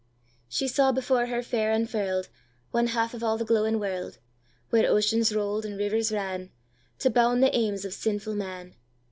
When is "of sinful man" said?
7.85-8.73